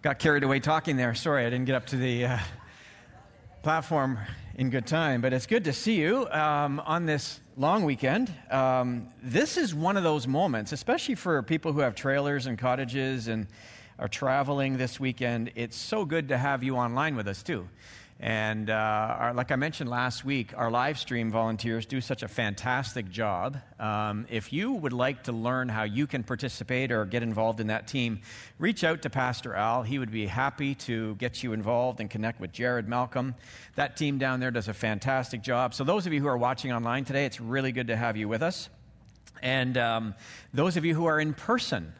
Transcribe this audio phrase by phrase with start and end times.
[0.00, 1.12] Got carried away talking there.
[1.16, 2.38] Sorry, I didn't get up to the uh,
[3.64, 4.20] platform
[4.54, 8.32] in good time, but it's good to see you um, on this long weekend.
[8.48, 13.26] Um, this is one of those moments, especially for people who have trailers and cottages
[13.26, 13.48] and
[13.98, 15.50] are traveling this weekend.
[15.56, 17.68] It's so good to have you online with us, too.
[18.20, 22.28] And uh, our, like I mentioned last week, our live stream volunteers do such a
[22.28, 23.58] fantastic job.
[23.78, 27.68] Um, if you would like to learn how you can participate or get involved in
[27.68, 28.20] that team,
[28.58, 29.84] reach out to Pastor Al.
[29.84, 33.36] He would be happy to get you involved and connect with Jared Malcolm.
[33.76, 35.72] That team down there does a fantastic job.
[35.72, 38.26] So, those of you who are watching online today, it's really good to have you
[38.26, 38.68] with us.
[39.42, 40.14] And um,
[40.52, 41.92] those of you who are in person,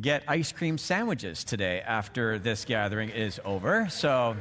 [0.00, 3.88] get ice cream sandwiches today after this gathering is over.
[3.88, 4.34] So,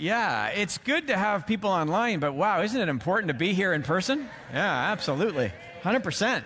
[0.00, 3.72] yeah, it's good to have people online, but wow, isn't it important to be here
[3.72, 4.28] in person?
[4.52, 5.52] Yeah, absolutely.
[5.82, 6.42] 100%.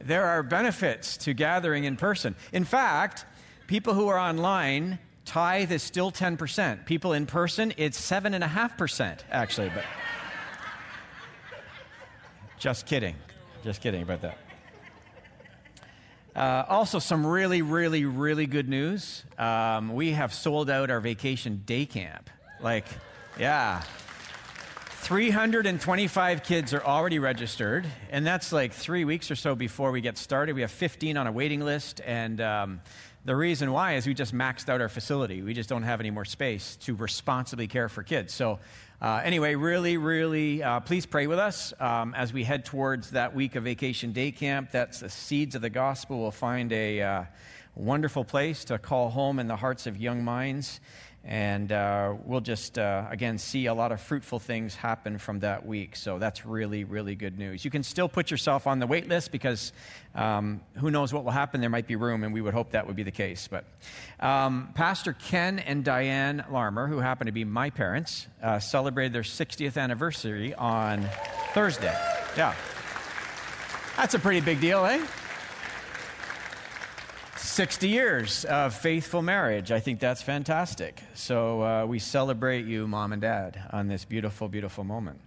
[0.00, 2.36] There are benefits to gathering in person.
[2.52, 3.24] In fact,
[3.66, 6.86] people who are online, tithe is still 10%.
[6.86, 9.70] People in person, it's 7.5%, actually.
[9.70, 9.84] But
[12.58, 13.16] just kidding.
[13.64, 14.38] Just kidding about that.
[16.34, 19.24] Uh, also, some really, really, really good news.
[19.36, 22.30] Um, we have sold out our vacation day camp.
[22.60, 22.86] Like,
[23.38, 23.82] yeah.
[24.90, 30.18] 325 kids are already registered, and that's like three weeks or so before we get
[30.18, 30.54] started.
[30.54, 32.80] We have 15 on a waiting list, and um,
[33.24, 35.40] the reason why is we just maxed out our facility.
[35.40, 38.34] We just don't have any more space to responsibly care for kids.
[38.34, 38.58] So,
[39.00, 43.34] uh, anyway, really, really, uh, please pray with us um, as we head towards that
[43.34, 44.72] week of vacation day camp.
[44.72, 46.20] That's the seeds of the gospel.
[46.20, 47.24] We'll find a uh,
[47.76, 50.80] wonderful place to call home in the hearts of young minds.
[51.28, 55.66] And uh, we'll just, uh, again, see a lot of fruitful things happen from that
[55.66, 55.94] week.
[55.94, 57.66] So that's really, really good news.
[57.66, 59.74] You can still put yourself on the wait list because
[60.14, 61.60] um, who knows what will happen.
[61.60, 63.46] There might be room, and we would hope that would be the case.
[63.46, 63.66] But
[64.20, 69.20] um, Pastor Ken and Diane Larmer, who happen to be my parents, uh, celebrated their
[69.20, 71.06] 60th anniversary on
[71.52, 71.94] Thursday.
[72.38, 72.54] Yeah.
[73.98, 75.04] That's a pretty big deal, eh?
[77.38, 79.70] 60 years of faithful marriage.
[79.70, 81.00] I think that's fantastic.
[81.14, 85.20] So uh, we celebrate you, mom and dad, on this beautiful, beautiful moment.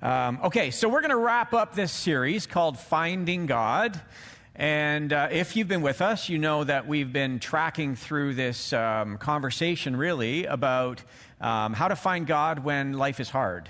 [0.00, 4.00] Um, okay, so we're going to wrap up this series called Finding God.
[4.54, 8.72] And uh, if you've been with us, you know that we've been tracking through this
[8.72, 11.02] um, conversation really about
[11.40, 13.68] um, how to find God when life is hard.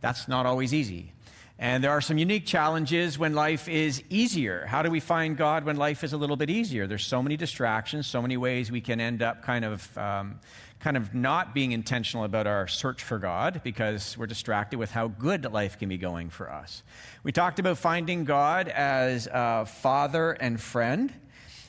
[0.00, 1.12] That's not always easy.
[1.60, 4.64] And there are some unique challenges when life is easier.
[4.66, 6.86] How do we find God when life is a little bit easier?
[6.86, 10.38] There's so many distractions, so many ways we can end up kind of, um,
[10.78, 15.08] kind of not being intentional about our search for God because we're distracted with how
[15.08, 16.84] good life can be going for us.
[17.24, 21.12] We talked about finding God as a father and friend.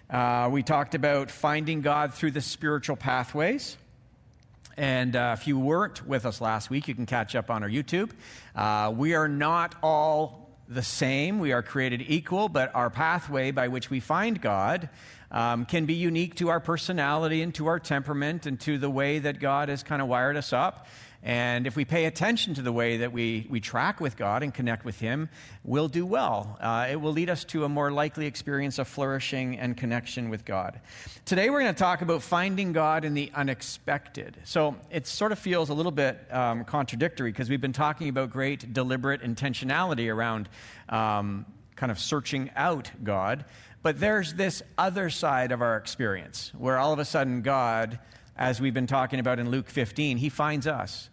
[0.07, 3.75] Uh, we talked about finding God through the spiritual pathways.
[4.79, 7.69] And uh, if you weren't with us last week, you can catch up on our
[7.69, 8.11] YouTube.
[8.55, 11.39] Uh, we are not all the same.
[11.39, 14.87] We are created equal, but our pathway by which we find God
[15.31, 19.19] um, can be unique to our personality and to our temperament and to the way
[19.19, 20.87] that God has kind of wired us up.
[21.21, 24.53] And if we pay attention to the way that we, we track with God and
[24.53, 25.29] connect with Him,
[25.65, 26.57] we'll do well.
[26.61, 30.45] Uh, it will lead us to a more likely experience of flourishing and connection with
[30.45, 30.79] God.
[31.25, 34.37] Today, we're going to talk about finding God in the unexpected.
[34.45, 38.29] So it sort of feels a little bit um, contradictory because we've been talking about
[38.29, 40.47] great deliberate intentionality around
[40.87, 43.43] um, kind of searching out God.
[43.81, 47.99] But there's this other side of our experience where all of a sudden God
[48.39, 51.09] as we've been talking about in Luke 15, he finds us.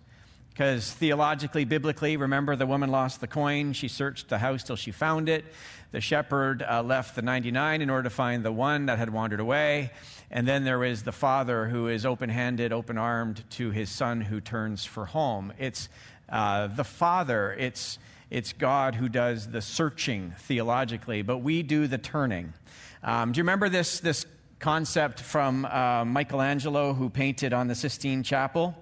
[0.50, 3.72] Because theologically, biblically, remember the woman lost the coin.
[3.72, 5.44] She searched the house till she found it.
[5.90, 9.40] The shepherd uh, left the 99 in order to find the one that had wandered
[9.40, 9.90] away.
[10.30, 14.20] And then there is the father who is open handed, open armed to his son
[14.20, 15.52] who turns for home.
[15.58, 15.88] It's
[16.28, 17.98] uh, the father, it's,
[18.30, 22.54] it's God who does the searching theologically, but we do the turning.
[23.02, 24.26] Um, do you remember this, this
[24.58, 28.74] concept from uh, Michelangelo, who painted on the Sistine Chapel.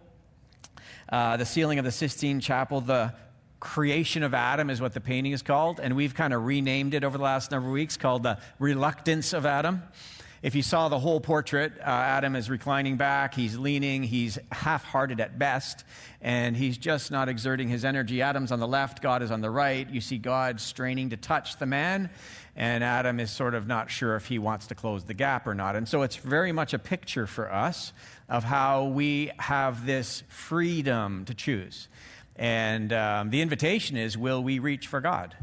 [1.08, 3.12] Uh, the ceiling of the Sistine Chapel, the
[3.60, 7.02] creation of Adam is what the painting is called, and we've kind of renamed it
[7.02, 9.82] over the last number of weeks called the reluctance of Adam.
[10.44, 14.84] If you saw the whole portrait, uh, Adam is reclining back, he's leaning, he's half
[14.84, 15.86] hearted at best,
[16.20, 18.20] and he's just not exerting his energy.
[18.20, 19.88] Adam's on the left, God is on the right.
[19.88, 22.10] You see God straining to touch the man,
[22.54, 25.54] and Adam is sort of not sure if he wants to close the gap or
[25.54, 25.76] not.
[25.76, 27.94] And so it's very much a picture for us
[28.28, 31.88] of how we have this freedom to choose.
[32.36, 35.34] And um, the invitation is will we reach for God?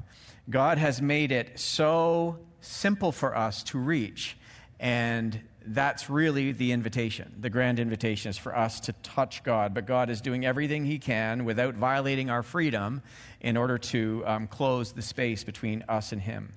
[0.48, 4.38] God has made it so simple for us to reach.
[4.82, 7.36] And that's really the invitation.
[7.40, 10.98] The grand invitation is for us to touch God, but God is doing everything He
[10.98, 13.04] can without violating our freedom
[13.40, 16.54] in order to um, close the space between us and Him.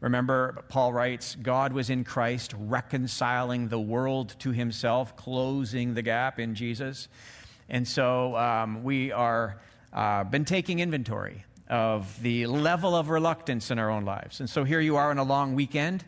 [0.00, 6.40] Remember, Paul writes, God was in Christ reconciling the world to Himself, closing the gap
[6.40, 7.06] in Jesus.
[7.68, 9.60] And so um, we are
[9.92, 14.40] uh, been taking inventory of the level of reluctance in our own lives.
[14.40, 16.04] And so here you are on a long weekend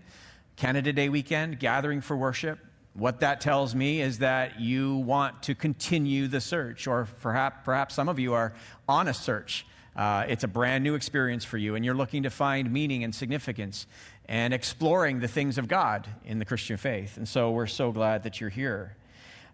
[0.63, 2.57] Canada Day weekend, gathering for worship.
[2.95, 7.97] What that tells me is that you want to continue the search, or perhaps, perhaps
[7.97, 8.53] some of you are
[8.89, 9.67] on a search.
[9.97, 13.13] Uh, it's a brand new experience for you, and you're looking to find meaning and
[13.13, 13.89] significance
[14.27, 17.17] and exploring the things of God in the Christian faith.
[17.17, 18.95] And so we're so glad that you're here.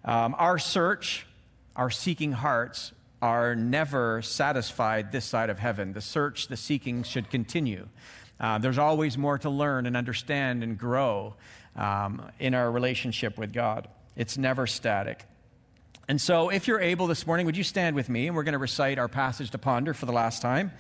[0.05, 1.27] Um, our search,
[1.75, 5.95] our seeking hearts, are never satisfied this side of heaven.
[5.95, 7.89] The search, the seeking should continue.
[8.41, 11.35] Uh, there's always more to learn and understand and grow
[11.77, 13.89] um, in our relationship with God.
[14.17, 15.25] It's never static.
[16.09, 18.29] And so, if you're able this morning, would you stand with me?
[18.29, 20.73] And we're going to recite our passage to ponder for the last time.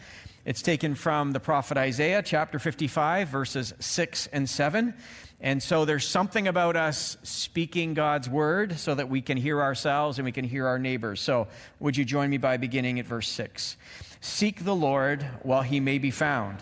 [0.45, 4.95] It's taken from the prophet Isaiah, chapter 55, verses 6 and 7.
[5.41, 10.19] And so there's something about us speaking God's word so that we can hear ourselves
[10.19, 11.21] and we can hear our neighbors.
[11.21, 13.77] So would you join me by beginning at verse 6?
[14.21, 16.59] Seek the Lord while he may be found.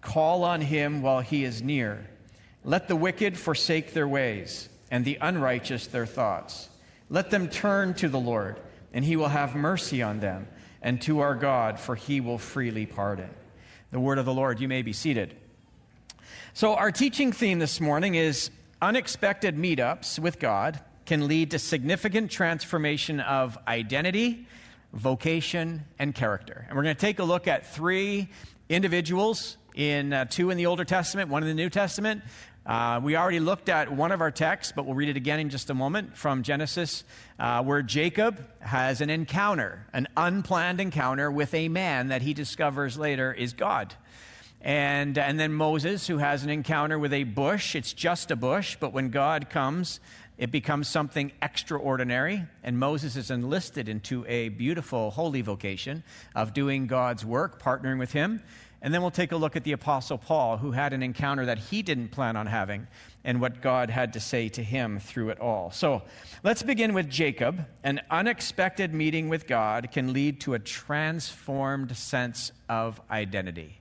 [0.00, 2.06] Call on him while he is near.
[2.64, 6.68] Let the wicked forsake their ways, and the unrighteous their thoughts.
[7.08, 8.60] Let them turn to the Lord,
[8.92, 10.46] and he will have mercy on them,
[10.82, 13.30] and to our God, for he will freely pardon.
[13.90, 15.36] The word of the Lord, you may be seated.
[16.52, 18.50] So, our teaching theme this morning is
[18.82, 24.46] unexpected meetups with God can lead to significant transformation of identity,
[24.92, 26.66] vocation, and character.
[26.68, 28.28] And we're going to take a look at three
[28.68, 32.22] individuals in uh, two in the Older Testament, one in the New Testament.
[32.66, 35.48] Uh, we already looked at one of our texts, but we'll read it again in
[35.48, 37.02] just a moment from Genesis,
[37.38, 42.98] uh, where Jacob has an encounter, an unplanned encounter with a man that he discovers
[42.98, 43.94] later is God.
[44.60, 47.74] And, and then Moses, who has an encounter with a bush.
[47.74, 49.98] It's just a bush, but when God comes,
[50.36, 52.44] it becomes something extraordinary.
[52.62, 56.02] And Moses is enlisted into a beautiful holy vocation
[56.34, 58.42] of doing God's work, partnering with him.
[58.82, 61.58] And then we'll take a look at the Apostle Paul, who had an encounter that
[61.58, 62.86] he didn't plan on having,
[63.24, 65.70] and what God had to say to him through it all.
[65.70, 66.02] So
[66.42, 67.66] let's begin with Jacob.
[67.84, 73.80] An unexpected meeting with God can lead to a transformed sense of identity.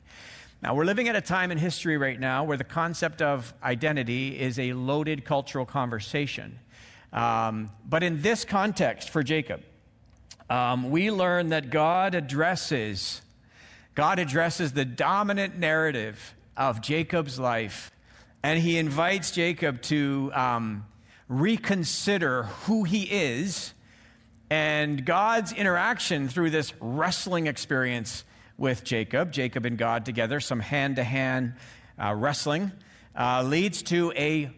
[0.61, 4.37] Now, we're living at a time in history right now where the concept of identity
[4.37, 6.59] is a loaded cultural conversation.
[7.13, 9.61] Um, but in this context for Jacob,
[10.49, 13.21] um, we learn that God addresses
[13.99, 17.91] God addresses the dominant narrative of Jacob's life,
[18.41, 20.85] and he invites Jacob to um,
[21.27, 23.73] reconsider who he is
[24.49, 28.23] and God's interaction through this wrestling experience
[28.57, 31.55] with Jacob, Jacob and God together, some hand to hand
[31.97, 32.71] wrestling,
[33.17, 34.49] uh, leads to a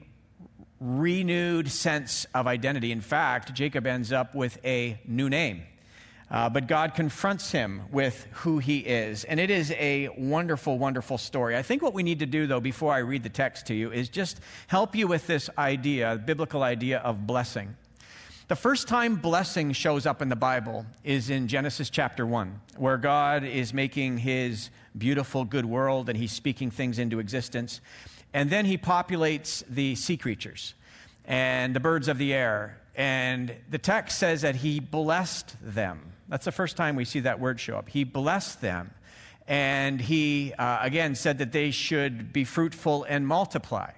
[0.79, 2.91] renewed sense of identity.
[2.91, 5.63] In fact, Jacob ends up with a new name.
[6.31, 9.25] Uh, but God confronts him with who he is.
[9.25, 11.57] And it is a wonderful, wonderful story.
[11.57, 13.91] I think what we need to do, though, before I read the text to you,
[13.91, 17.75] is just help you with this idea, biblical idea of blessing.
[18.47, 22.97] The first time blessing shows up in the Bible is in Genesis chapter 1, where
[22.97, 27.81] God is making his beautiful, good world and he's speaking things into existence.
[28.33, 30.75] And then he populates the sea creatures
[31.25, 32.77] and the birds of the air.
[32.95, 36.11] And the text says that he blessed them.
[36.31, 37.89] That's the first time we see that word show up.
[37.89, 38.91] He blessed them.
[39.49, 43.91] And he, uh, again, said that they should be fruitful and multiply.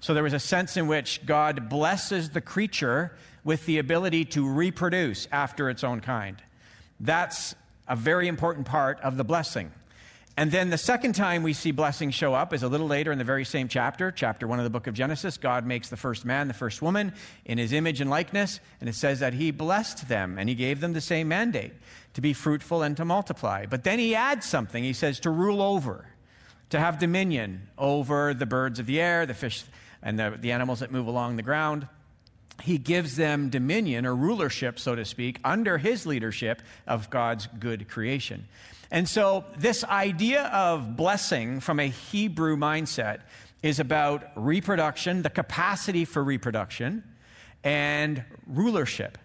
[0.00, 4.46] So there was a sense in which God blesses the creature with the ability to
[4.46, 6.36] reproduce after its own kind.
[7.00, 7.54] That's
[7.88, 9.72] a very important part of the blessing.
[10.36, 13.18] And then the second time we see blessing show up is a little later in
[13.18, 15.36] the very same chapter, chapter one of the book of Genesis.
[15.36, 17.12] God makes the first man, the first woman,
[17.44, 20.80] in his image and likeness, and it says that he blessed them and he gave
[20.80, 21.72] them the same mandate
[22.14, 23.66] to be fruitful and to multiply.
[23.66, 24.82] But then he adds something.
[24.82, 26.06] He says to rule over,
[26.70, 29.62] to have dominion over the birds of the air, the fish,
[30.02, 31.86] and the, the animals that move along the ground.
[32.62, 37.88] He gives them dominion or rulership, so to speak, under his leadership of God's good
[37.88, 38.48] creation.
[38.94, 43.22] And so, this idea of blessing from a Hebrew mindset
[43.60, 47.02] is about reproduction, the capacity for reproduction,
[47.64, 49.18] and rulership.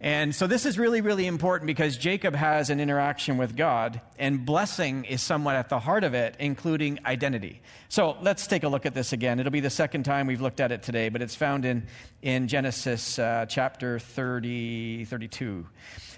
[0.00, 4.46] And so this is really, really important because Jacob has an interaction with God, and
[4.46, 7.62] blessing is somewhat at the heart of it, including identity.
[7.88, 9.40] So let's take a look at this again.
[9.40, 11.88] It'll be the second time we've looked at it today, but it's found in,
[12.22, 15.66] in Genesis uh, chapter 30, 32.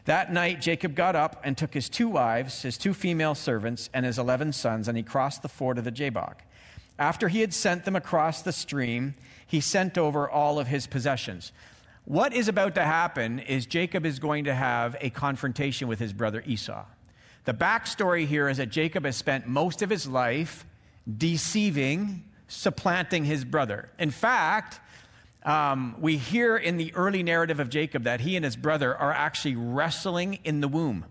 [0.07, 4.07] That night, Jacob got up and took his two wives, his two female servants, and
[4.07, 6.43] his 11 sons, and he crossed the ford of the Jabbok.
[6.97, 11.53] After he had sent them across the stream, he sent over all of his possessions.
[12.05, 16.13] What is about to happen is Jacob is going to have a confrontation with his
[16.13, 16.85] brother Esau.
[17.45, 20.65] The backstory here is that Jacob has spent most of his life
[21.19, 23.91] deceiving, supplanting his brother.
[23.99, 24.79] In fact,
[25.47, 29.13] um, we hear in the early narrative of Jacob that he and his brother are
[29.13, 31.07] actually wrestling in the womb.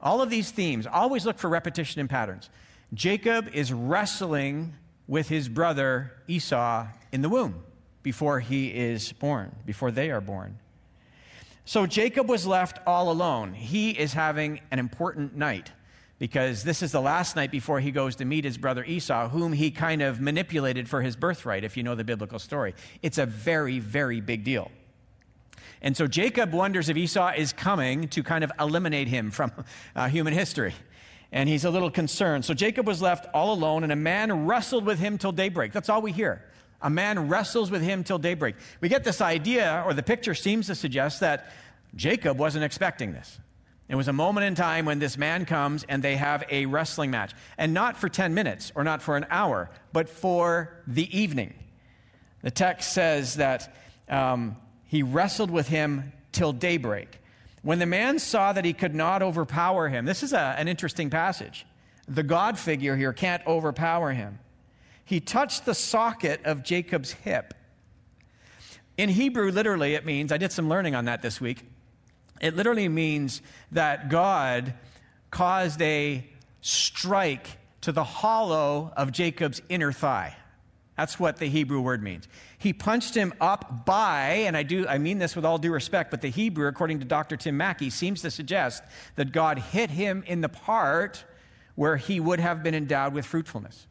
[0.00, 2.50] All of these themes always look for repetition and patterns.
[2.92, 4.74] Jacob is wrestling
[5.06, 7.62] with his brother Esau in the womb
[8.02, 10.58] before he is born, before they are born.
[11.64, 13.54] So Jacob was left all alone.
[13.54, 15.70] He is having an important night
[16.18, 19.52] because this is the last night before he goes to meet his brother Esau, whom
[19.52, 22.74] he kind of manipulated for his birthright, if you know the biblical story.
[23.02, 24.70] It's a very, very big deal.
[25.80, 29.52] And so Jacob wonders if Esau is coming to kind of eliminate him from
[29.94, 30.74] uh, human history.
[31.30, 32.44] And he's a little concerned.
[32.44, 35.72] So Jacob was left all alone, and a man wrestled with him till daybreak.
[35.72, 36.44] That's all we hear.
[36.80, 38.56] A man wrestles with him till daybreak.
[38.80, 41.52] We get this idea, or the picture seems to suggest that
[41.94, 43.38] Jacob wasn't expecting this.
[43.88, 47.10] It was a moment in time when this man comes and they have a wrestling
[47.10, 47.32] match.
[47.56, 51.54] And not for 10 minutes or not for an hour, but for the evening.
[52.42, 53.74] The text says that
[54.08, 57.18] um, he wrestled with him till daybreak.
[57.62, 61.10] When the man saw that he could not overpower him, this is a, an interesting
[61.10, 61.66] passage.
[62.06, 64.38] The God figure here can't overpower him
[65.08, 67.54] he touched the socket of Jacob's hip.
[68.98, 71.64] In Hebrew, literally, it means, I did some learning on that this week.
[72.40, 73.42] It literally means
[73.72, 74.74] that God
[75.30, 76.24] caused a
[76.60, 80.36] strike to the hollow of Jacob's inner thigh.
[80.96, 82.26] That's what the Hebrew word means.
[82.58, 86.10] He punched him up by, and I do I mean this with all due respect,
[86.10, 87.36] but the Hebrew, according to Dr.
[87.36, 88.82] Tim Mackie, seems to suggest
[89.14, 91.24] that God hit him in the part
[91.76, 93.86] where he would have been endowed with fruitfulness.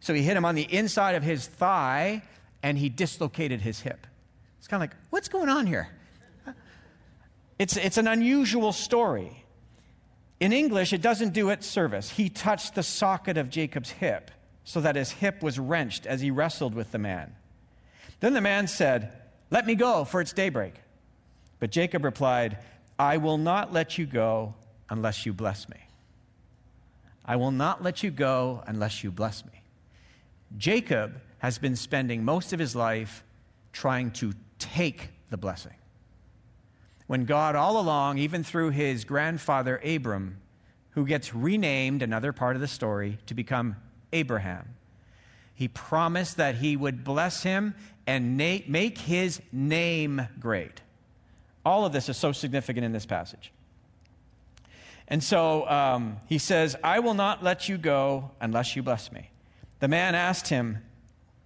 [0.00, 2.22] So he hit him on the inside of his thigh
[2.62, 4.06] and he dislocated his hip.
[4.58, 5.88] It's kind of like, what's going on here?
[7.58, 9.44] It's, it's an unusual story.
[10.40, 12.10] In English, it doesn't do it service.
[12.10, 14.30] He touched the socket of Jacob's hip
[14.64, 17.34] so that his hip was wrenched as he wrestled with the man.
[18.20, 19.12] Then the man said,
[19.50, 20.74] Let me go, for it's daybreak.
[21.60, 22.58] But Jacob replied,
[22.98, 24.54] I will not let you go
[24.90, 25.76] unless you bless me.
[27.24, 29.62] I will not let you go unless you bless me.
[30.58, 33.24] Jacob has been spending most of his life
[33.72, 35.72] trying to take the blessing.
[37.06, 40.40] When God, all along, even through his grandfather Abram,
[40.90, 43.76] who gets renamed, another part of the story, to become
[44.12, 44.74] Abraham,
[45.54, 47.74] he promised that he would bless him
[48.06, 50.80] and na- make his name great.
[51.64, 53.52] All of this is so significant in this passage.
[55.08, 59.30] And so um, he says, I will not let you go unless you bless me.
[59.80, 60.78] The man asked him,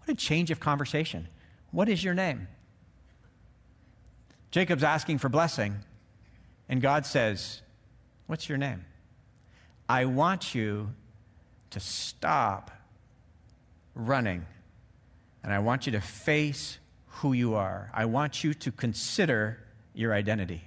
[0.01, 1.29] What a change of conversation.
[1.71, 2.49] What is your name?
[4.51, 5.77] Jacob's asking for blessing,
[6.69, 7.63] and God says,
[8.27, 8.85] What's your name?
[9.89, 10.91] I want you
[11.71, 12.71] to stop
[13.95, 14.45] running,
[15.43, 17.91] and I want you to face who you are.
[17.95, 19.59] I want you to consider
[19.95, 20.63] your identity.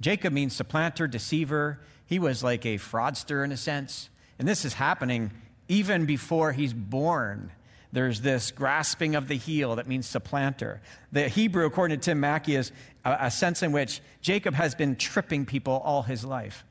[0.00, 1.80] Jacob means supplanter, deceiver.
[2.06, 4.10] He was like a fraudster in a sense.
[4.38, 5.30] And this is happening
[5.68, 7.50] even before he's born.
[7.92, 10.80] There's this grasping of the heel that means supplanter.
[11.10, 12.70] The Hebrew, according to Tim Mackie, is
[13.04, 16.64] a, a sense in which Jacob has been tripping people all his life.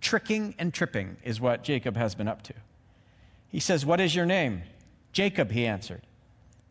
[0.00, 2.54] Tricking and tripping is what Jacob has been up to.
[3.48, 4.62] He says, What is your name?
[5.12, 6.02] Jacob, he answered.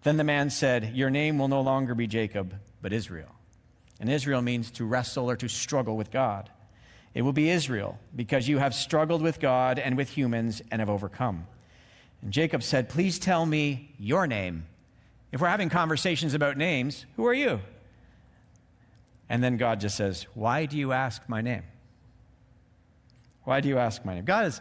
[0.03, 3.35] Then the man said, Your name will no longer be Jacob, but Israel.
[3.99, 6.49] And Israel means to wrestle or to struggle with God.
[7.13, 10.89] It will be Israel, because you have struggled with God and with humans and have
[10.89, 11.47] overcome.
[12.25, 14.65] And Jacob said, Please tell me your name.
[15.31, 17.61] If we're having conversations about names, who are you?
[19.29, 21.63] And then God just says, Why do you ask my name?
[23.45, 24.25] Why do you ask my name?
[24.25, 24.59] God is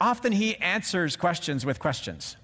[0.00, 2.36] often He answers questions with questions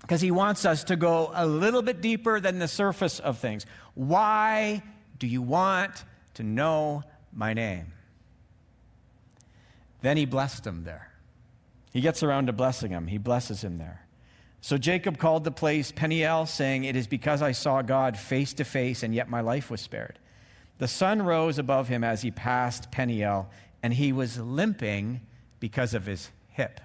[0.00, 3.64] because He wants us to go a little bit deeper than the surface of things.
[3.94, 4.82] Why
[5.20, 7.92] do you want to know my name.
[10.00, 11.11] Then he blessed him there.
[11.92, 13.06] He gets around to blessing him.
[13.06, 14.06] He blesses him there.
[14.60, 18.64] So Jacob called the place Peniel, saying, It is because I saw God face to
[18.64, 20.18] face, and yet my life was spared.
[20.78, 23.50] The sun rose above him as he passed Peniel,
[23.82, 25.20] and he was limping
[25.60, 26.80] because of his hip.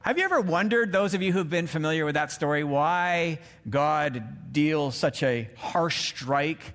[0.00, 4.52] Have you ever wondered, those of you who've been familiar with that story, why God
[4.52, 6.74] deals such a harsh strike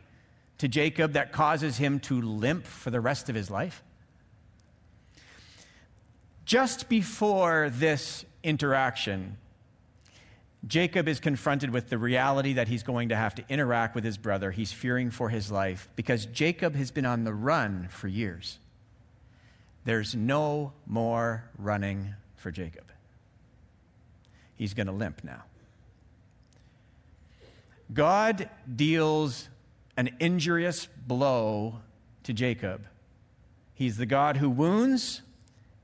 [0.58, 3.84] to Jacob that causes him to limp for the rest of his life?
[6.52, 9.38] Just before this interaction,
[10.68, 14.18] Jacob is confronted with the reality that he's going to have to interact with his
[14.18, 14.52] brother.
[14.52, 18.60] He's fearing for his life because Jacob has been on the run for years.
[19.86, 22.92] There's no more running for Jacob.
[24.58, 25.44] He's going to limp now.
[27.94, 29.48] God deals
[29.96, 31.78] an injurious blow
[32.24, 32.88] to Jacob.
[33.74, 35.22] He's the God who wounds,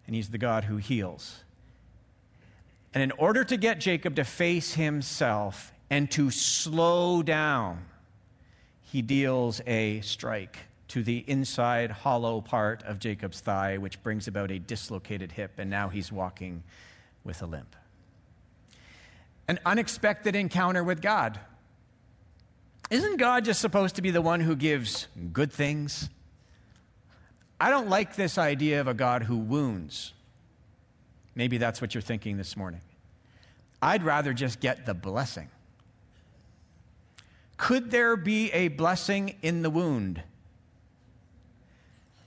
[0.07, 1.43] and he's the God who heals.
[2.93, 7.85] And in order to get Jacob to face himself and to slow down,
[8.81, 14.49] he deals a strike to the inside hollow part of Jacob's thigh, which brings about
[14.49, 16.63] a dislocated hip, and now he's walking
[17.25, 17.75] with a limp.
[19.49, 21.39] An unexpected encounter with God.
[22.89, 26.09] Isn't God just supposed to be the one who gives good things?
[27.59, 30.13] I don't like this idea of a God who wounds.
[31.35, 32.81] Maybe that's what you're thinking this morning.
[33.81, 35.49] I'd rather just get the blessing.
[37.57, 40.21] Could there be a blessing in the wound?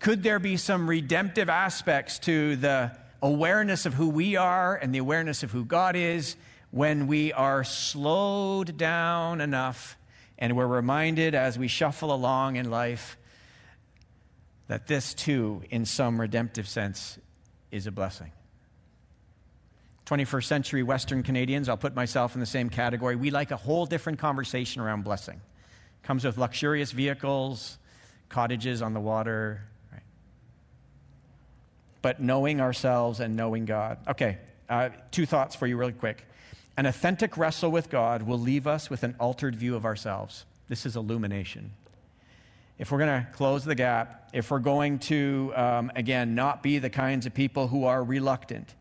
[0.00, 4.98] Could there be some redemptive aspects to the awareness of who we are and the
[4.98, 6.36] awareness of who God is
[6.70, 9.96] when we are slowed down enough
[10.38, 13.16] and we're reminded as we shuffle along in life
[14.70, 17.18] that this too, in some redemptive sense,
[17.72, 18.30] is a blessing?
[20.06, 23.16] 21st century Western Canadians, I'll put myself in the same category.
[23.16, 25.40] We like a whole different conversation around blessing.
[26.04, 27.78] Comes with luxurious vehicles,
[28.28, 29.62] cottages on the water,
[29.92, 30.02] right?
[32.00, 33.98] But knowing ourselves and knowing God.
[34.06, 36.24] Okay, uh, two thoughts for you, really quick.
[36.76, 40.44] An authentic wrestle with God will leave us with an altered view of ourselves.
[40.68, 41.72] This is illumination.
[42.80, 46.78] If we're going to close the gap, if we're going to, um, again, not be
[46.78, 48.74] the kinds of people who are reluctant,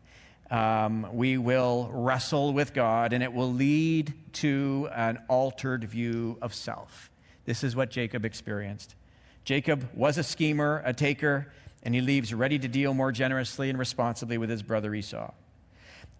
[0.50, 6.54] um, we will wrestle with God, and it will lead to an altered view of
[6.54, 7.10] self.
[7.44, 8.94] This is what Jacob experienced.
[9.44, 13.78] Jacob was a schemer, a taker, and he leaves ready to deal more generously and
[13.78, 15.30] responsibly with his brother Esau.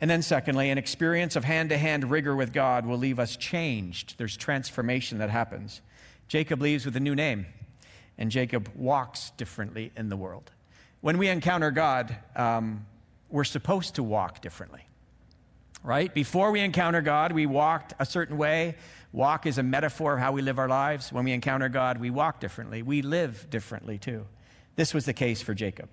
[0.03, 3.39] And then, secondly, an experience of hand to hand rigor with God will leave us
[3.39, 4.19] changed.
[4.19, 5.81] There's transformation that happens.
[6.29, 7.47] Jacob leaves with a new name,
[8.21, 10.53] and Jacob walks differently in the world.
[11.01, 12.87] When we encounter God, um,
[13.31, 14.87] we're supposed to walk differently.
[15.83, 16.13] Right?
[16.13, 18.77] Before we encounter God, we walked a certain way.
[19.13, 21.11] Walk is a metaphor of how we live our lives.
[21.11, 22.83] When we encounter God, we walk differently.
[22.83, 24.27] We live differently too.
[24.77, 25.89] This was the case for Jacob.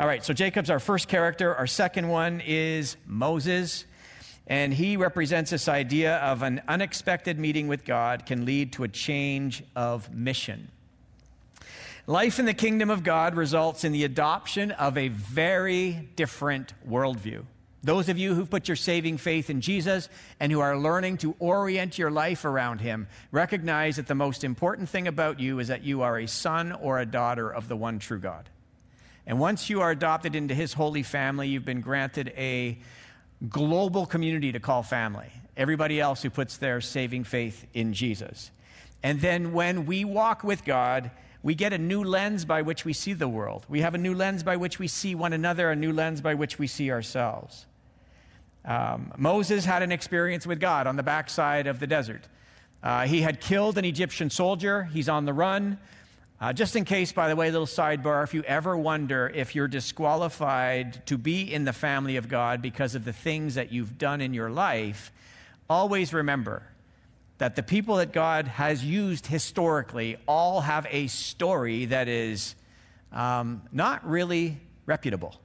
[0.00, 1.54] All right, so Jacob's our first character.
[1.54, 3.84] Our second one is Moses.
[4.48, 8.88] And he represents this idea of an unexpected meeting with God can lead to a
[8.88, 10.72] change of mission.
[12.10, 17.44] Life in the kingdom of God results in the adoption of a very different worldview.
[17.84, 20.08] Those of you who put your saving faith in Jesus
[20.40, 24.88] and who are learning to orient your life around Him recognize that the most important
[24.88, 28.00] thing about you is that you are a son or a daughter of the one
[28.00, 28.48] true God.
[29.24, 32.80] And once you are adopted into His holy family, you've been granted a
[33.48, 35.30] global community to call family.
[35.56, 38.50] Everybody else who puts their saving faith in Jesus.
[39.00, 42.92] And then when we walk with God, we get a new lens by which we
[42.92, 43.64] see the world.
[43.68, 46.34] We have a new lens by which we see one another, a new lens by
[46.34, 47.66] which we see ourselves.
[48.64, 52.28] Um, Moses had an experience with God on the backside of the desert.
[52.82, 54.84] Uh, he had killed an Egyptian soldier.
[54.84, 55.78] He's on the run.
[56.40, 59.68] Uh, just in case, by the way, little sidebar if you ever wonder if you're
[59.68, 64.20] disqualified to be in the family of God because of the things that you've done
[64.20, 65.12] in your life,
[65.68, 66.62] always remember
[67.40, 72.54] that the people that God has used historically all have a story that is
[73.12, 75.40] um, not really reputable.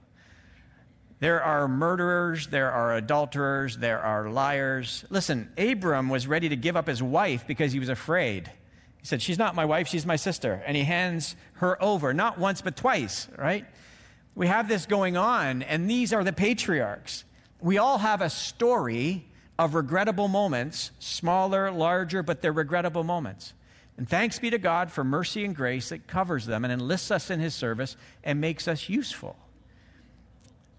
[1.21, 5.05] There are murderers, there are adulterers, there are liars.
[5.09, 8.51] Listen, Abram was ready to give up his wife because he was afraid.
[8.97, 10.61] He said, She's not my wife, she's my sister.
[10.65, 13.65] And he hands her over, not once, but twice, right?
[14.35, 17.23] We have this going on, and these are the patriarchs.
[17.61, 23.53] We all have a story of regrettable moments, smaller, larger, but they're regrettable moments.
[23.97, 27.29] And thanks be to God for mercy and grace that covers them and enlists us
[27.29, 29.37] in his service and makes us useful.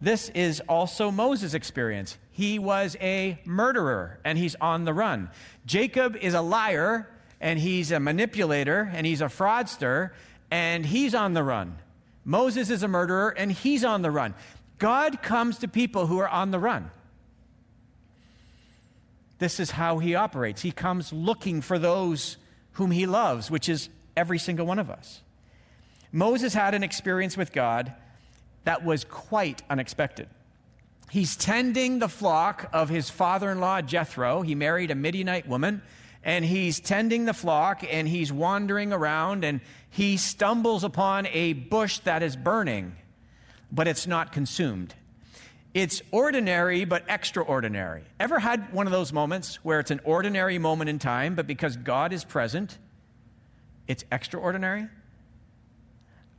[0.00, 2.18] This is also Moses' experience.
[2.30, 5.30] he was a murderer and he's on the run.
[5.64, 7.08] Jacob is a liar
[7.40, 10.10] and he's a manipulator and he's a fraudster
[10.50, 11.78] and he's on the run.
[12.26, 14.34] Moses is a murderer and he's on the run.
[14.78, 16.90] God comes to people who are on the run.
[19.38, 20.62] This is how he operates.
[20.62, 22.36] He comes looking for those
[22.72, 25.22] whom he loves, which is every single one of us.
[26.12, 27.92] Moses had an experience with God
[28.64, 30.28] that was quite unexpected.
[31.10, 34.42] He's tending the flock of his father in law, Jethro.
[34.42, 35.82] He married a Midianite woman,
[36.24, 42.00] and he's tending the flock and he's wandering around and he stumbles upon a bush
[42.00, 42.96] that is burning,
[43.70, 44.94] but it's not consumed.
[45.76, 48.02] It's ordinary but extraordinary.
[48.18, 51.76] Ever had one of those moments where it's an ordinary moment in time, but because
[51.76, 52.78] God is present,
[53.86, 54.88] it's extraordinary?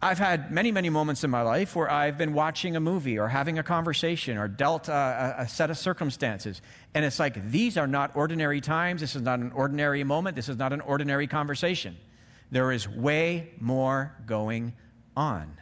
[0.02, 3.28] I've had many, many moments in my life where I've been watching a movie or
[3.28, 6.60] having a conversation or dealt a, a, set of circumstances.
[6.96, 9.02] And it's like, these are not ordinary times.
[9.02, 10.36] This is not an ordinary moment.
[10.36, 11.96] This is not an ordinary conversation.
[12.50, 14.74] There is way more going
[15.16, 15.60] on.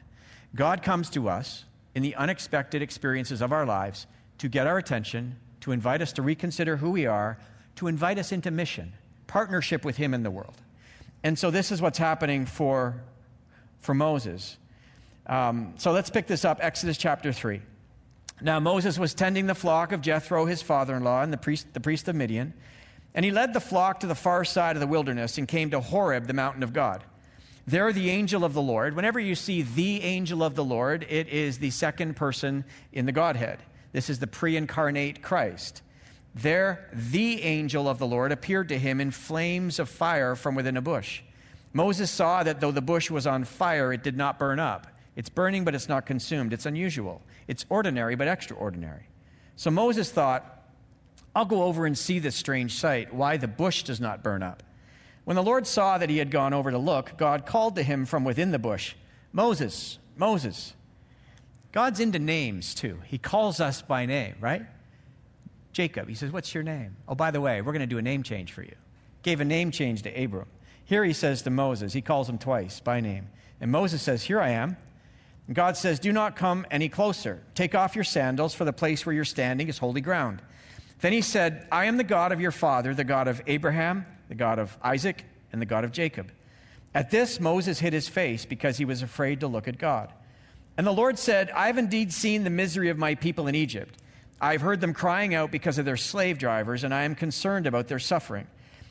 [0.55, 4.05] God comes to us in the unexpected experiences of our lives
[4.37, 7.39] to get our attention, to invite us to reconsider who we are,
[7.77, 8.93] to invite us into mission,
[9.25, 10.61] partnership with Him in the world.
[11.23, 13.01] And so this is what's happening for
[13.85, 14.57] for Moses.
[15.27, 17.61] Um, so let's pick this up Exodus chapter 3.
[18.41, 21.73] Now, Moses was tending the flock of Jethro, his father in law, and the priest,
[21.73, 22.53] the priest of Midian.
[23.13, 25.79] And he led the flock to the far side of the wilderness and came to
[25.79, 27.03] Horeb, the mountain of God.
[27.67, 31.27] There, the angel of the Lord, whenever you see the angel of the Lord, it
[31.29, 33.59] is the second person in the Godhead.
[33.91, 35.81] This is the pre incarnate Christ.
[36.35, 40.77] There, the angel of the Lord appeared to him in flames of fire from within
[40.77, 41.21] a bush.
[41.73, 44.87] Moses saw that though the bush was on fire, it did not burn up.
[45.15, 46.53] It's burning, but it's not consumed.
[46.53, 47.21] It's unusual.
[47.47, 49.07] It's ordinary, but extraordinary.
[49.55, 50.61] So Moses thought,
[51.33, 54.61] I'll go over and see this strange sight, why the bush does not burn up.
[55.25, 58.05] When the Lord saw that he had gone over to look, God called to him
[58.05, 58.95] from within the bush,
[59.33, 60.73] Moses, Moses.
[61.71, 63.01] God's into names too.
[63.05, 64.65] He calls us by name, right?
[65.73, 66.95] Jacob, he says, What's your name?
[67.07, 68.75] Oh, by the way, we're going to do a name change for you.
[69.23, 70.47] Gave a name change to Abram.
[70.85, 73.27] Here he says to Moses, he calls him twice by name.
[73.59, 74.77] And Moses says, Here I am.
[75.47, 77.41] And God says, Do not come any closer.
[77.55, 80.41] Take off your sandals, for the place where you're standing is holy ground.
[81.01, 84.35] Then he said, I am the God of your father, the God of Abraham, the
[84.35, 86.31] God of Isaac, and the God of Jacob.
[86.93, 90.11] At this, Moses hid his face because he was afraid to look at God.
[90.77, 93.97] And the Lord said, I have indeed seen the misery of my people in Egypt.
[94.41, 97.87] I've heard them crying out because of their slave drivers, and I am concerned about
[97.87, 98.47] their suffering.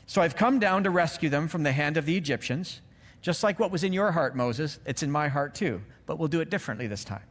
[0.07, 2.81] So I've come down to rescue them from the hand of the Egyptians.
[3.21, 6.27] Just like what was in your heart, Moses, it's in my heart too, but we'll
[6.27, 7.23] do it differently this time.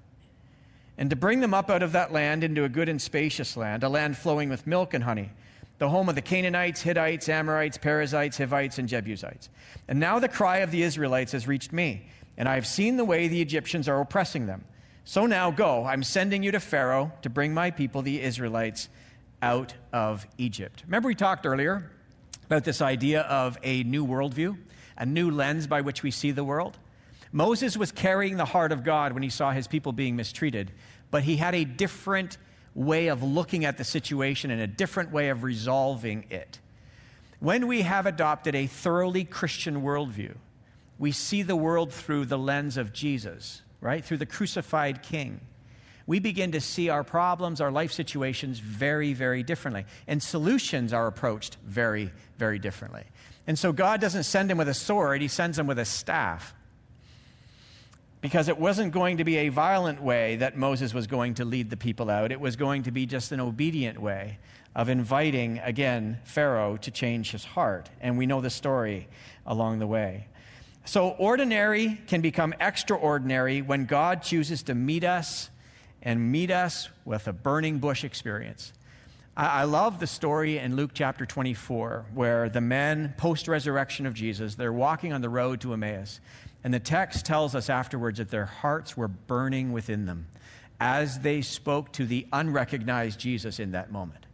[0.96, 3.82] And to bring them up out of that land into a good and spacious land,
[3.82, 5.30] a land flowing with milk and honey,
[5.78, 9.48] the home of the Canaanites, Hittites, Amorites, Perizzites, Hivites, and Jebusites.
[9.88, 12.06] And now the cry of the Israelites has reached me,
[12.36, 14.64] and I have seen the way the Egyptians are oppressing them.
[15.04, 18.88] So now go, I'm sending you to Pharaoh to bring my people, the Israelites,
[19.42, 20.82] out of Egypt.
[20.86, 21.90] Remember, we talked earlier
[22.46, 24.56] about this idea of a new worldview,
[24.96, 26.78] a new lens by which we see the world.
[27.32, 30.70] Moses was carrying the heart of God when he saw his people being mistreated,
[31.10, 32.38] but he had a different
[32.74, 36.58] way of looking at the situation and a different way of resolving it.
[37.40, 40.34] When we have adopted a thoroughly Christian worldview,
[40.98, 44.04] we see the world through the lens of Jesus, right?
[44.04, 45.40] Through the crucified king
[46.06, 49.86] we begin to see our problems, our life situations very, very differently.
[50.06, 53.04] And solutions are approached very, very differently.
[53.46, 56.54] And so God doesn't send him with a sword, he sends him with a staff.
[58.24, 61.68] Because it wasn't going to be a violent way that Moses was going to lead
[61.68, 62.32] the people out.
[62.32, 64.38] It was going to be just an obedient way
[64.74, 67.90] of inviting, again, Pharaoh to change his heart.
[68.00, 69.08] And we know the story
[69.44, 70.28] along the way.
[70.86, 75.50] So, ordinary can become extraordinary when God chooses to meet us
[76.00, 78.72] and meet us with a burning bush experience.
[79.36, 84.54] I, love the story in Luke chapter 24 where the men, post resurrection of Jesus,
[84.54, 86.20] they're walking on the road to Emmaus.
[86.64, 90.26] And the text tells us afterwards that their hearts were burning within them
[90.80, 94.26] as they spoke to the unrecognized Jesus in that moment.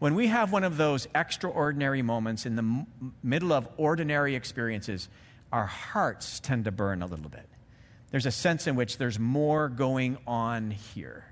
[0.00, 2.86] When we have one of those extraordinary moments in the m-
[3.22, 5.08] middle of ordinary experiences,
[5.52, 7.46] our hearts tend to burn a little bit
[8.10, 11.24] there's a sense in which there's more going on here.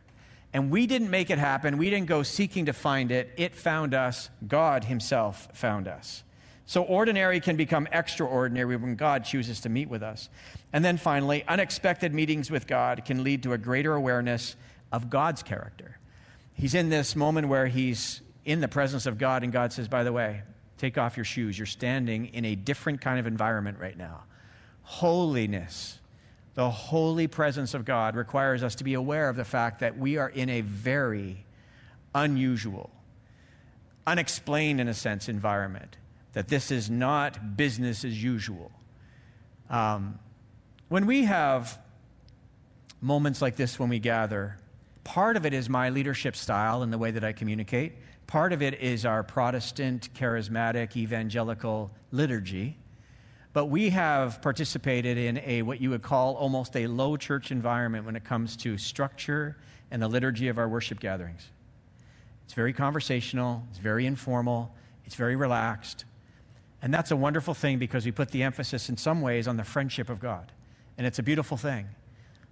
[0.53, 1.77] And we didn't make it happen.
[1.77, 3.31] We didn't go seeking to find it.
[3.37, 4.31] It found us.
[4.47, 6.23] God Himself found us.
[6.68, 10.28] So, ordinary can become extraordinary when God chooses to meet with us.
[10.70, 14.54] And then finally, unexpected meetings with God can lead to a greater awareness
[14.92, 15.98] of God's character.
[16.52, 20.04] he's in this moment where he's in the presence of God, and God says, By
[20.04, 20.42] the way,
[20.76, 21.59] take off your shoes.
[21.59, 24.24] You're standing in a different kind of environment right now.
[24.83, 25.98] Holiness,
[26.52, 30.18] the holy presence of God, requires us to be aware of the fact that we
[30.18, 31.46] are in a very
[32.14, 32.90] unusual,
[34.07, 35.96] unexplained, in a sense, environment.
[36.38, 38.70] That this is not business as usual.
[39.68, 40.20] Um,
[40.87, 41.81] when we have
[43.01, 44.57] moments like this when we gather,
[45.03, 47.94] part of it is my leadership style and the way that I communicate.
[48.29, 52.79] Part of it is our Protestant, charismatic, evangelical liturgy.
[53.53, 58.07] But we have participated in a what you would call almost a low church environment
[58.07, 59.57] when it comes to structure
[59.90, 61.48] and the liturgy of our worship gatherings.
[62.44, 64.72] It's very conversational, it's very informal,
[65.05, 66.05] it's very relaxed.
[66.81, 69.64] And that's a wonderful thing because we put the emphasis in some ways on the
[69.64, 70.53] friendship of God.
[70.97, 71.88] And it's a beautiful thing.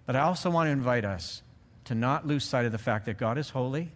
[0.05, 1.43] But I also want to invite us
[1.85, 3.93] to not lose sight of the fact that God is holy,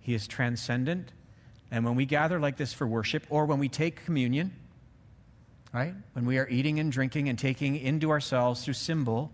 [0.00, 1.12] He is transcendent.
[1.70, 4.52] And when we gather like this for worship, or when we take communion,
[5.72, 5.94] right?
[6.12, 9.32] When we are eating and drinking and taking into ourselves through symbol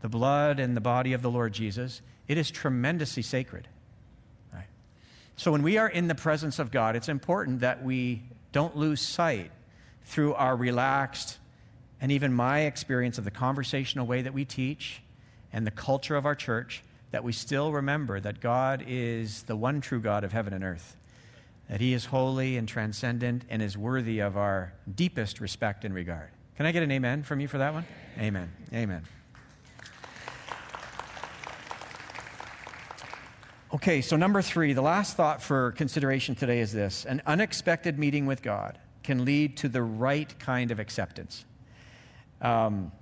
[0.00, 3.68] the blood and the body of the Lord Jesus, it is tremendously sacred.
[4.52, 4.66] Right?
[5.36, 9.00] So when we are in the presence of God, it's important that we don't lose
[9.00, 9.50] sight
[10.04, 11.38] through our relaxed
[12.00, 15.02] and even my experience of the conversational way that we teach
[15.52, 19.80] and the culture of our church that we still remember that God is the one
[19.80, 20.96] true God of heaven and earth,
[21.68, 26.30] that He is holy and transcendent and is worthy of our deepest respect and regard.
[26.56, 27.86] Can I get an amen from you for that one?
[28.18, 28.50] Amen.
[28.72, 29.02] Amen.
[33.74, 38.26] Okay, so number three, the last thought for consideration today is this an unexpected meeting
[38.26, 41.44] with God can lead to the right kind of acceptance.
[42.40, 42.92] Um,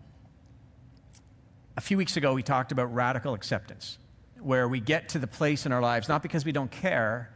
[1.76, 3.98] a few weeks ago, we talked about radical acceptance,
[4.40, 7.30] where we get to the place in our lives, not because we don't care,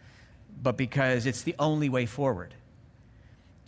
[0.63, 2.55] but because it's the only way forward.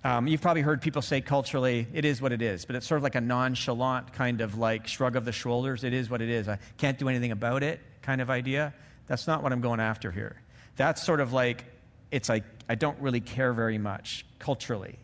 [0.04, 2.98] Um, you've probably heard people say culturally, it is what it is, but it's sort
[2.98, 5.82] of like a nonchalant kind of like shrug of the shoulders.
[5.82, 6.48] It is what it is.
[6.48, 8.72] I can't do anything about it kind of idea.
[9.08, 10.40] That's not what I'm going after here.
[10.76, 11.64] That's sort of like,
[12.10, 14.98] it's like, I don't really care very much culturally.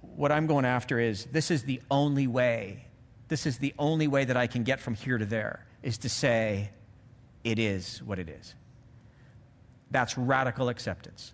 [0.00, 2.88] What I'm going after is this is the only way
[3.28, 6.08] this is the only way that I can get from here to there, is to
[6.08, 6.70] say,
[7.44, 8.54] it is what it is.
[9.90, 11.32] That's radical acceptance.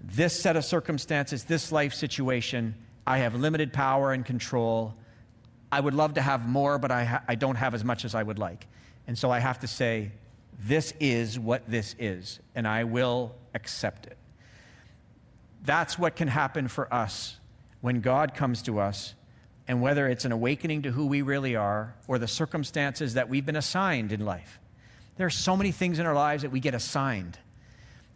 [0.00, 2.74] This set of circumstances, this life situation,
[3.06, 4.94] I have limited power and control.
[5.70, 8.14] I would love to have more, but I, ha- I don't have as much as
[8.14, 8.66] I would like.
[9.06, 10.12] And so I have to say,
[10.58, 14.16] this is what this is, and I will accept it.
[15.62, 17.38] That's what can happen for us
[17.80, 19.14] when God comes to us
[19.68, 23.46] and whether it's an awakening to who we really are or the circumstances that we've
[23.46, 24.58] been assigned in life.
[25.16, 27.38] There are so many things in our lives that we get assigned,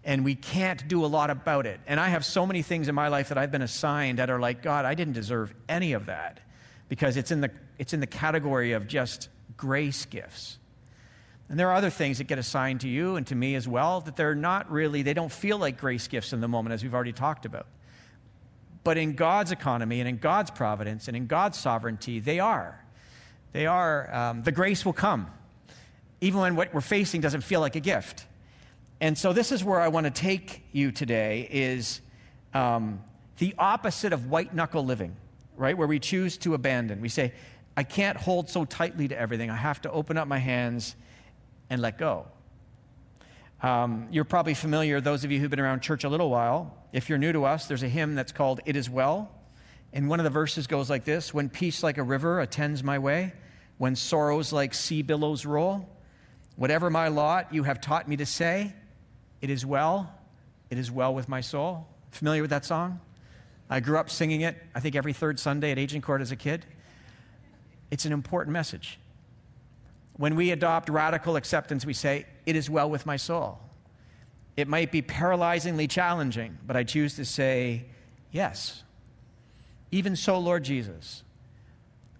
[0.04, 1.80] and we can't do a lot about it.
[1.86, 4.40] And I have so many things in my life that I've been assigned that are
[4.40, 6.40] like, God, I didn't deserve any of that
[6.88, 10.58] because it's in the, it's in the category of just grace gifts.
[11.48, 14.00] And there are other things that get assigned to you and to me as well
[14.02, 16.94] that they're not really, they don't feel like grace gifts in the moment, as we've
[16.94, 17.66] already talked about.
[18.82, 22.82] But in God's economy and in God's providence and in God's sovereignty, they are.
[23.52, 24.14] They are.
[24.14, 25.30] Um, the grace will come,
[26.20, 28.26] even when what we're facing doesn't feel like a gift.
[29.00, 32.00] And so this is where I want to take you today is
[32.52, 33.02] um,
[33.38, 35.16] the opposite of white knuckle living,
[35.56, 35.76] right?
[35.76, 37.00] Where we choose to abandon.
[37.00, 37.32] We say,
[37.76, 39.50] I can't hold so tightly to everything.
[39.50, 40.94] I have to open up my hands
[41.70, 42.26] and let go.
[43.62, 46.76] Um, you're probably familiar, those of you who've been around church a little while.
[46.92, 49.30] If you're new to us, there's a hymn that's called It Is Well.
[49.92, 52.98] And one of the verses goes like this When peace like a river attends my
[52.98, 53.32] way,
[53.78, 55.88] when sorrows like sea billows roll,
[56.56, 58.74] whatever my lot you have taught me to say,
[59.40, 60.12] it is well,
[60.70, 61.86] it is well with my soul.
[62.10, 63.00] Familiar with that song?
[63.70, 66.66] I grew up singing it, I think, every third Sunday at Agincourt as a kid.
[67.90, 68.98] It's an important message.
[70.16, 73.60] When we adopt radical acceptance, we say, It is well with my soul.
[74.56, 77.86] It might be paralyzingly challenging, but I choose to say,
[78.30, 78.82] Yes.
[79.90, 81.22] Even so, Lord Jesus,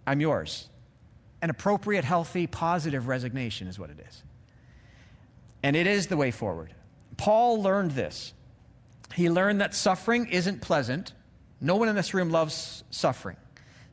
[0.06, 0.68] I'm yours.
[1.42, 4.22] An appropriate, healthy, positive resignation is what it is.
[5.62, 6.74] And it is the way forward.
[7.16, 8.32] Paul learned this.
[9.14, 11.12] He learned that suffering isn't pleasant.
[11.60, 13.36] No one in this room loves suffering.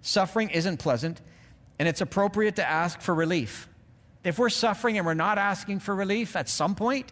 [0.02, 1.22] Suffering isn't pleasant,
[1.80, 3.68] and it's appropriate to ask for relief.
[4.24, 7.12] If we're suffering and we're not asking for relief at some point,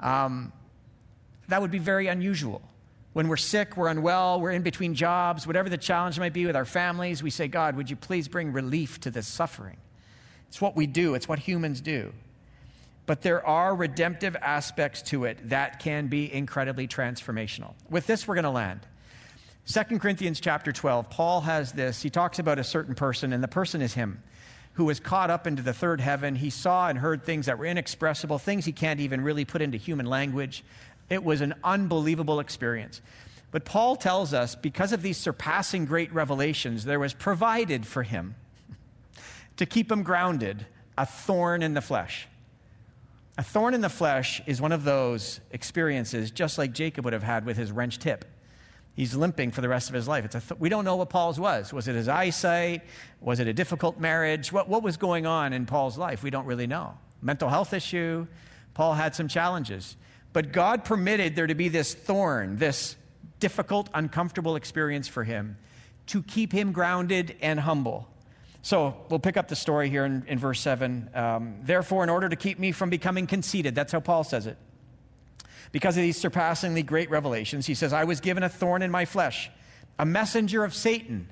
[0.00, 0.52] um,
[1.48, 2.62] that would be very unusual.
[3.14, 6.56] When we're sick, we're unwell, we're in between jobs, whatever the challenge might be with
[6.56, 9.76] our families, we say, God, would you please bring relief to this suffering?
[10.48, 12.12] It's what we do, it's what humans do.
[13.06, 17.74] but there are redemptive aspects to it that can be incredibly transformational.
[17.90, 18.80] With this, we're going to land.
[19.66, 22.02] 2 Corinthians chapter 12, Paul has this.
[22.02, 24.22] He talks about a certain person, and the person is him,
[24.74, 26.36] who was caught up into the third heaven.
[26.36, 29.78] He saw and heard things that were inexpressible, things he can't even really put into
[29.78, 30.64] human language.
[31.08, 33.00] It was an unbelievable experience.
[33.50, 38.34] But Paul tells us because of these surpassing great revelations, there was provided for him
[39.56, 40.66] to keep him grounded
[40.98, 42.26] a thorn in the flesh.
[43.38, 47.22] A thorn in the flesh is one of those experiences, just like Jacob would have
[47.22, 48.24] had with his wrenched hip.
[48.94, 50.30] He's limping for the rest of his life.
[50.30, 51.72] Th- we don't know what Paul's was.
[51.72, 52.82] Was it his eyesight?
[53.20, 54.52] Was it a difficult marriage?
[54.52, 56.22] What, what was going on in Paul's life?
[56.22, 56.94] We don't really know.
[57.20, 58.26] Mental health issue.
[58.72, 59.96] Paul had some challenges.
[60.32, 62.96] But God permitted there to be this thorn, this
[63.40, 65.56] difficult, uncomfortable experience for him
[66.06, 68.08] to keep him grounded and humble.
[68.62, 71.10] So we'll pick up the story here in, in verse 7.
[71.14, 74.56] Um, Therefore, in order to keep me from becoming conceited, that's how Paul says it.
[75.74, 79.06] Because of these surpassingly great revelations, he says, I was given a thorn in my
[79.06, 79.50] flesh,
[79.98, 81.28] a messenger of Satan.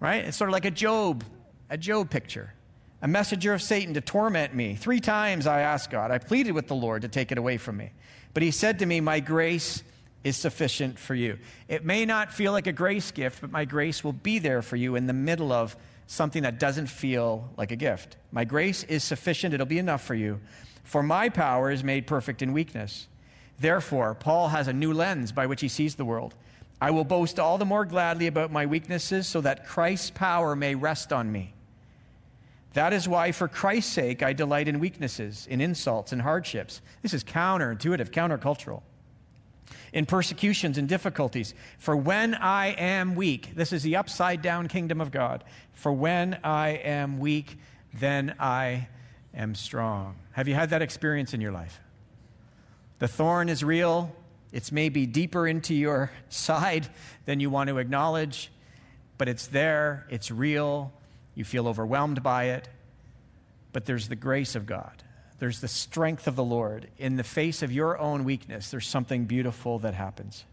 [0.00, 0.24] Right?
[0.24, 1.22] It's sort of like a Job,
[1.68, 2.54] a Job picture.
[3.02, 4.74] A messenger of Satan to torment me.
[4.74, 6.10] Three times I asked God.
[6.10, 7.92] I pleaded with the Lord to take it away from me.
[8.32, 9.82] But he said to me, My grace
[10.24, 11.38] is sufficient for you.
[11.68, 14.76] It may not feel like a grace gift, but my grace will be there for
[14.76, 18.16] you in the middle of something that doesn't feel like a gift.
[18.32, 20.40] My grace is sufficient, it'll be enough for you.
[20.84, 23.08] For my power is made perfect in weakness.
[23.58, 26.34] Therefore, Paul has a new lens by which he sees the world.
[26.80, 30.74] I will boast all the more gladly about my weaknesses so that Christ's power may
[30.74, 31.54] rest on me.
[32.74, 36.82] That is why, for Christ's sake, I delight in weaknesses, in insults, in hardships.
[37.00, 38.82] This is counterintuitive, countercultural
[39.92, 41.54] in persecutions and difficulties.
[41.78, 45.42] For when I am weak, this is the upside down kingdom of God.
[45.72, 47.58] For when I am weak,
[47.94, 48.88] then I
[49.34, 50.16] am strong.
[50.32, 51.80] Have you had that experience in your life?
[52.98, 54.14] The thorn is real.
[54.52, 56.88] It's maybe deeper into your side
[57.24, 58.50] than you want to acknowledge,
[59.18, 60.06] but it's there.
[60.10, 60.92] It's real.
[61.34, 62.68] You feel overwhelmed by it.
[63.72, 65.02] But there's the grace of God
[65.38, 66.88] there's the strength of the Lord.
[66.98, 70.44] In the face of your own weakness, there's something beautiful that happens.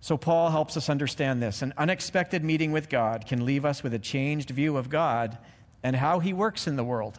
[0.00, 1.62] So, Paul helps us understand this.
[1.62, 5.38] An unexpected meeting with God can leave us with a changed view of God
[5.82, 7.18] and how he works in the world.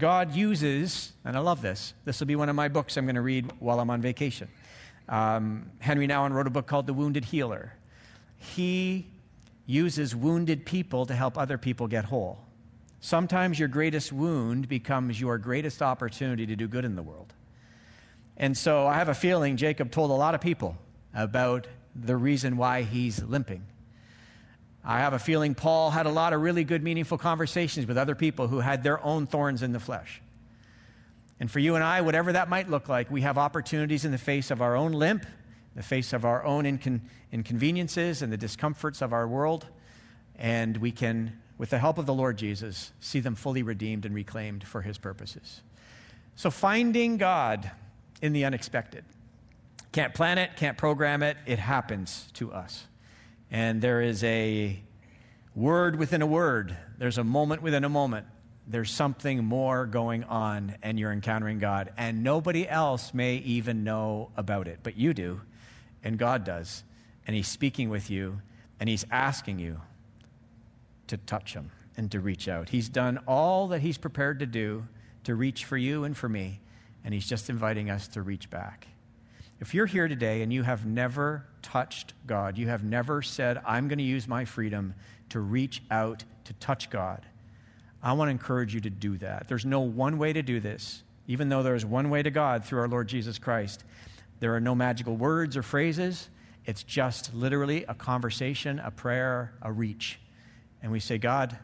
[0.00, 3.16] God uses, and I love this, this will be one of my books I'm going
[3.16, 4.48] to read while I'm on vacation.
[5.10, 7.74] Um, Henri Nouwen wrote a book called The Wounded Healer.
[8.38, 9.06] He
[9.66, 12.40] uses wounded people to help other people get whole.
[13.00, 17.34] Sometimes your greatest wound becomes your greatest opportunity to do good in the world.
[18.38, 20.78] And so I have a feeling Jacob told a lot of people
[21.14, 23.64] about the reason why he's limping.
[24.84, 28.14] I have a feeling Paul had a lot of really good, meaningful conversations with other
[28.14, 30.22] people who had their own thorns in the flesh.
[31.38, 34.18] And for you and I, whatever that might look like, we have opportunities in the
[34.18, 35.26] face of our own limp,
[35.76, 37.00] the face of our own incon-
[37.32, 39.66] inconveniences and the discomforts of our world,
[40.38, 44.14] and we can with the help of the Lord Jesus, see them fully redeemed and
[44.14, 45.60] reclaimed for his purposes.
[46.34, 47.70] So, finding God
[48.22, 49.04] in the unexpected.
[49.92, 52.86] Can't plan it, can't program it, it happens to us.
[53.50, 54.80] And there is a
[55.54, 58.26] word within a word, there's a moment within a moment.
[58.66, 61.92] There's something more going on, and you're encountering God.
[61.96, 65.40] And nobody else may even know about it, but you do,
[66.04, 66.84] and God does.
[67.26, 68.42] And He's speaking with you,
[68.78, 69.80] and He's asking you
[71.10, 72.68] to touch him and to reach out.
[72.68, 74.86] He's done all that he's prepared to do
[75.24, 76.60] to reach for you and for me,
[77.04, 78.86] and he's just inviting us to reach back.
[79.60, 83.88] If you're here today and you have never touched God, you have never said, I'm
[83.88, 84.94] going to use my freedom
[85.30, 87.24] to reach out to touch God,
[88.02, 89.46] I want to encourage you to do that.
[89.46, 92.64] There's no one way to do this, even though there is one way to God
[92.64, 93.84] through our Lord Jesus Christ.
[94.40, 96.30] There are no magical words or phrases.
[96.64, 100.18] It's just literally a conversation, a prayer, a reach
[100.82, 101.56] and we say, God,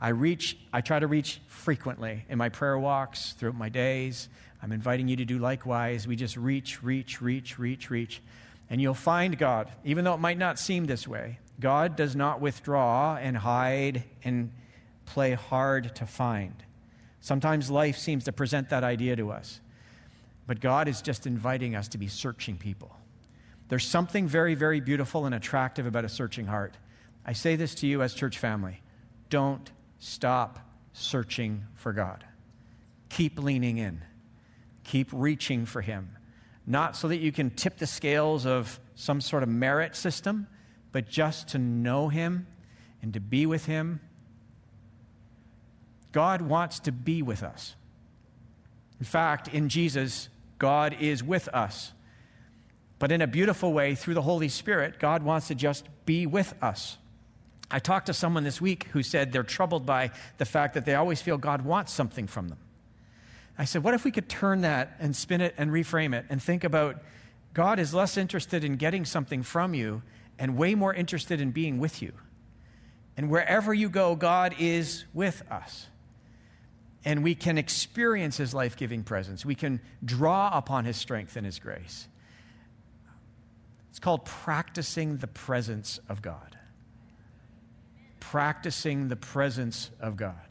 [0.00, 4.28] I reach, I try to reach frequently in my prayer walks, throughout my days.
[4.62, 6.06] I'm inviting you to do likewise.
[6.06, 8.22] We just reach, reach, reach, reach, reach.
[8.70, 11.38] And you'll find God, even though it might not seem this way.
[11.60, 14.52] God does not withdraw and hide and
[15.06, 16.54] play hard to find.
[17.20, 19.60] Sometimes life seems to present that idea to us.
[20.46, 22.96] But God is just inviting us to be searching people.
[23.68, 26.74] There's something very, very beautiful and attractive about a searching heart.
[27.26, 28.80] I say this to you as church family
[29.28, 30.58] don't stop
[30.94, 32.24] searching for God.
[33.10, 34.02] Keep leaning in,
[34.88, 36.16] keep reaching for Him.
[36.66, 40.46] Not so that you can tip the scales of some sort of merit system,
[40.92, 42.46] but just to know Him
[43.02, 44.00] and to be with Him.
[46.12, 47.76] God wants to be with us.
[48.98, 50.28] In fact, in Jesus,
[50.58, 51.92] God is with us.
[52.98, 56.54] But in a beautiful way, through the Holy Spirit, God wants to just be with
[56.62, 56.96] us.
[57.70, 60.94] I talked to someone this week who said they're troubled by the fact that they
[60.94, 62.58] always feel God wants something from them.
[63.58, 66.40] I said, what if we could turn that and spin it and reframe it and
[66.40, 67.02] think about
[67.54, 70.02] God is less interested in getting something from you
[70.38, 72.12] and way more interested in being with you.
[73.16, 75.88] And wherever you go, God is with us.
[77.04, 79.44] And we can experience his life giving presence.
[79.44, 82.06] We can draw upon his strength and his grace.
[83.90, 86.56] It's called practicing the presence of God.
[88.20, 90.47] Practicing the presence of God.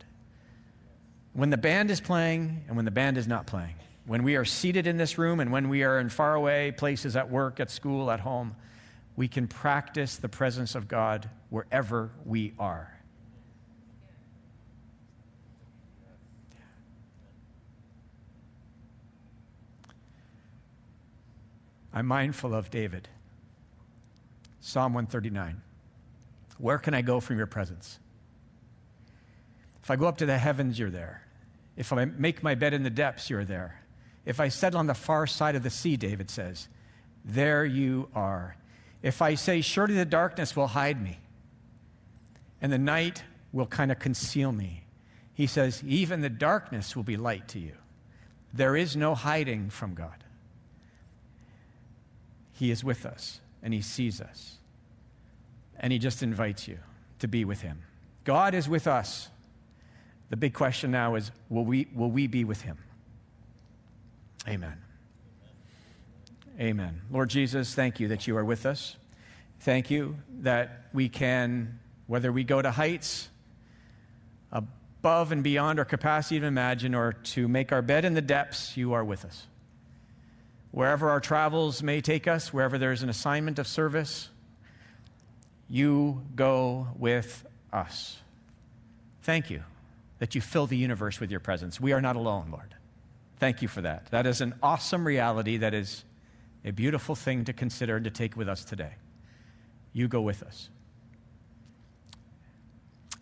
[1.38, 3.76] When the band is playing and when the band is not playing,
[4.08, 7.30] when we are seated in this room and when we are in faraway places at
[7.30, 8.56] work, at school, at home,
[9.16, 12.92] we can practice the presence of God wherever we are.
[21.94, 23.10] I'm mindful of David.
[24.60, 25.62] Psalm 139.
[26.58, 28.00] Where can I go from your presence?
[29.84, 31.27] If I go up to the heavens, you're there.
[31.78, 33.82] If I make my bed in the depths, you're there.
[34.26, 36.68] If I settle on the far side of the sea, David says,
[37.28, 38.56] there you are.
[39.04, 41.20] If I say, Surely the darkness will hide me,
[42.62, 44.86] and the night will kind of conceal me,
[45.34, 47.74] he says, Even the darkness will be light to you.
[48.54, 50.24] There is no hiding from God.
[52.54, 54.56] He is with us and He sees us.
[55.80, 56.80] And He just invites you
[57.20, 57.84] to be with Him.
[58.24, 59.30] God is with us.
[60.30, 62.78] The big question now is will we, will we be with Him?
[64.48, 64.78] Amen.
[66.60, 67.02] Amen.
[67.12, 68.96] Lord Jesus, thank you that you are with us.
[69.60, 73.30] Thank you that we can, whether we go to heights
[74.52, 78.76] above and beyond our capacity to imagine or to make our bed in the depths,
[78.76, 79.48] you are with us.
[80.72, 84.30] Wherever our travels may take us, wherever there's an assignment of service,
[85.70, 88.18] you go with us.
[89.22, 89.64] Thank you
[90.20, 91.80] that you fill the universe with your presence.
[91.80, 92.76] We are not alone, Lord.
[93.40, 94.08] Thank you for that.
[94.12, 96.04] That is an awesome reality that is
[96.66, 98.94] a beautiful thing to consider and to take with us today.
[99.94, 100.70] You go with us.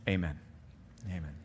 [0.08, 0.40] Amen.
[1.10, 1.45] Amen.